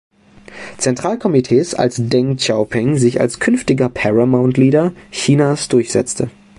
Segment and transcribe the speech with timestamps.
[0.79, 6.31] Zentralkomitees, als Deng Xiaoping sich als künftiger „Paramount Leader“ Chinas durchsetzte.